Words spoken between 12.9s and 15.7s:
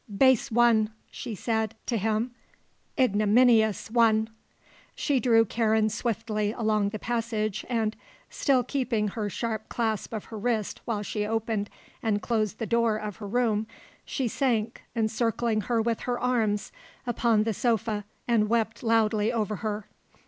of her room, she sank, encircling